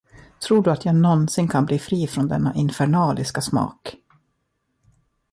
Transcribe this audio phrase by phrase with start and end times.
[0.47, 3.95] Tror du att jag någonsin kan bli fri från denna infernaliska smak!